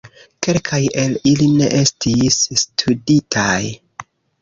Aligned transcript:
Kelkaj 0.45 0.79
el 1.01 1.13
ili 1.33 1.51
ne 1.61 1.69
estis 1.83 2.41
studitaj. 2.65 3.55